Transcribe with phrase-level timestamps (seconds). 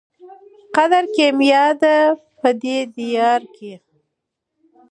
[0.75, 1.99] قدر کېمیا دی
[2.39, 3.73] په دې دیار کي